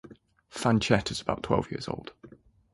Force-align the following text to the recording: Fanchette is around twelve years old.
Fanchette 0.49 1.11
is 1.11 1.21
around 1.27 1.43
twelve 1.43 1.69
years 1.69 1.87
old. 1.87 2.11